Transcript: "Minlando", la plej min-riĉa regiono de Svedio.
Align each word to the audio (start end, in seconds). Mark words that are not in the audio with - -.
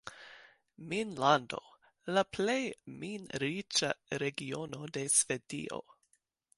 "Minlando", 0.93 1.59
la 2.17 2.25
plej 2.37 2.57
min-riĉa 3.05 3.93
regiono 4.25 4.93
de 4.99 5.09
Svedio. 5.21 5.85